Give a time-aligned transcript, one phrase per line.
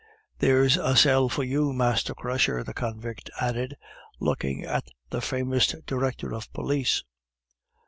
[0.39, 3.75] "There's a sell for you, master crusher," the convict added,
[4.19, 7.03] looking at the famous director of police.